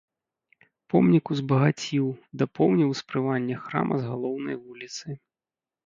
[0.93, 2.05] Помнік узбагаціў,
[2.45, 5.07] дапоўніў успрыманне храма з галоўнай вуліцы.